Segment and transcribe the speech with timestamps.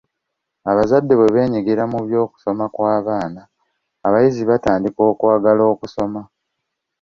[0.71, 3.41] Abazadde bwe beenyigira mu by'okusoma kw'abaana,
[4.07, 6.21] abayizi batandika okwagala okusoma.